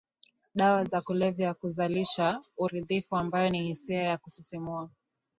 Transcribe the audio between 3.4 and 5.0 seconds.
ni hisia ya kusisimua